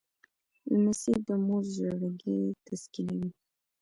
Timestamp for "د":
1.27-1.29